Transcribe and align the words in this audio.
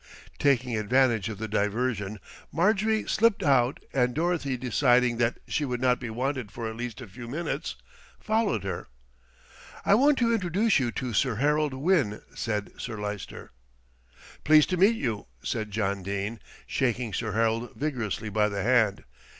Taking 0.39 0.75
advantage 0.75 1.29
of 1.29 1.37
the 1.37 1.47
diversion, 1.47 2.19
Marjorie 2.51 3.07
slipped 3.07 3.43
out 3.43 3.79
and 3.93 4.15
Dorothy, 4.15 4.57
deciding 4.57 5.17
that 5.17 5.37
she 5.47 5.63
would 5.63 5.79
not 5.79 5.99
be 5.99 6.09
wanted 6.09 6.51
for 6.51 6.67
at 6.67 6.75
least 6.75 7.01
a 7.01 7.07
few 7.07 7.27
minutes, 7.27 7.75
followed 8.19 8.63
her. 8.63 8.87
"I 9.85 9.93
want 9.93 10.17
to 10.17 10.33
introduce 10.33 10.79
you 10.79 10.91
to 10.93 11.13
Sir 11.13 11.35
Harold 11.35 11.75
Winn," 11.75 12.23
said 12.33 12.71
Sir 12.79 12.99
Lyster. 12.99 13.51
"Pleased 14.43 14.71
to 14.71 14.77
meet 14.77 14.95
you," 14.95 15.27
said 15.43 15.69
John 15.69 16.01
Dene, 16.01 16.39
shaking 16.65 17.13
Sir 17.13 17.33
Harold 17.33 17.75
vigorously 17.75 18.29
by 18.29 18.49
the 18.49 18.63
hand. 18.63 19.03